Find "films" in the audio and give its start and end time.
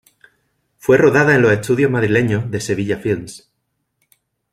2.97-3.51